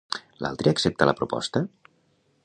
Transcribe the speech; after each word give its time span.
L'altre 0.45 0.71
accepta 0.71 1.07
la 1.09 1.15
proposta? 1.19 1.63